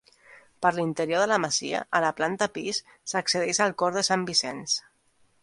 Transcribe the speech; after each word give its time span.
Per 0.65 0.69
l'interior 0.77 1.21
de 1.23 1.27
la 1.31 1.37
masia, 1.43 1.81
a 1.99 2.01
la 2.05 2.09
planta 2.21 2.49
pis, 2.57 2.81
s'accedeix 3.13 3.61
al 3.67 3.77
cor 3.83 4.01
de 4.01 4.05
Sant 4.11 4.27
Vicenç. 4.33 4.77